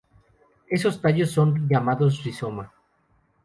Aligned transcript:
Esos 0.67 0.99
tallos 0.99 1.29
son 1.29 1.67
llamados 1.69 2.23
rizoma. 2.23 2.73